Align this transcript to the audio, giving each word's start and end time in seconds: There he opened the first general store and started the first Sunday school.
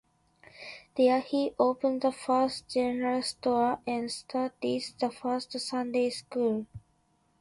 There 0.97 1.19
he 1.21 1.53
opened 1.59 2.01
the 2.01 2.11
first 2.11 2.67
general 2.67 3.21
store 3.21 3.81
and 3.85 4.11
started 4.11 4.83
the 4.99 5.11
first 5.11 5.51
Sunday 5.59 6.09
school. 6.09 6.65